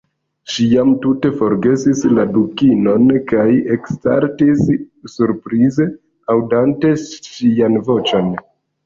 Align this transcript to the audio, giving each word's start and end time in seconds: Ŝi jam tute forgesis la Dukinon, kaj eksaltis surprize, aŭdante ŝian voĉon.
Ŝi 0.51 0.63
jam 0.69 0.91
tute 1.01 1.29
forgesis 1.41 1.99
la 2.19 2.23
Dukinon, 2.37 3.05
kaj 3.31 3.43
eksaltis 3.75 4.65
surprize, 5.17 5.87
aŭdante 6.37 6.93
ŝian 7.05 7.79
voĉon. 7.91 8.33